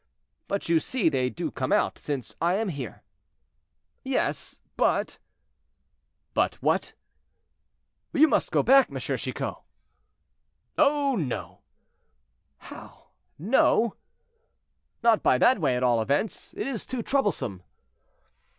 "But 0.47 0.67
you 0.67 0.79
see 0.79 1.09
they 1.09 1.29
do 1.29 1.51
come 1.51 1.71
out, 1.71 1.99
since 1.99 2.33
I 2.41 2.55
am 2.55 2.69
here." 2.69 3.03
"Yes, 4.03 4.59
but—" 4.75 5.19
"But 6.33 6.55
what?" 6.55 6.93
"You 8.11 8.27
must 8.27 8.49
go 8.49 8.63
back, 8.63 8.89
M. 8.89 8.97
Chicot." 8.97 9.57
"Oh! 10.75 11.15
no."—"How! 11.15 13.09
no?" 13.37 13.95
"Not 15.03 15.21
by 15.21 15.37
that 15.37 15.59
way, 15.59 15.77
at 15.77 15.83
all 15.83 16.01
events; 16.01 16.55
it 16.57 16.65
is 16.65 16.83
too 16.87 17.03
troublesome." 17.03 17.61